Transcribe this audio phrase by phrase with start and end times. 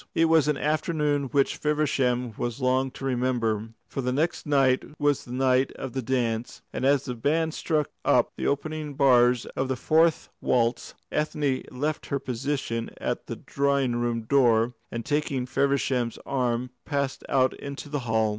[0.15, 5.25] It was an afternoon which Feversham was long to remember; for the next night was
[5.25, 9.67] the night of the dance, and as the band struck up the opening bars of
[9.67, 16.17] the fourth waltz, Ethne left her position at the drawing room door, and taking Feversham's
[16.25, 18.29] arm passed out into the hall.